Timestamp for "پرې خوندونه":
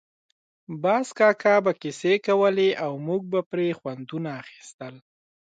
3.49-4.29